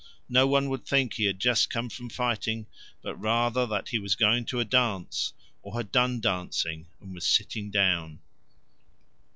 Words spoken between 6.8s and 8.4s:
and was sitting down."